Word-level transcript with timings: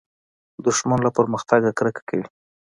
دښمن 0.65 0.99
له 1.03 1.11
پرمختګه 1.17 1.69
کرکه 1.77 2.01
کوي 2.07 2.25